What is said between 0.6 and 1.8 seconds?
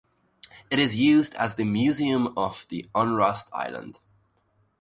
It is used as the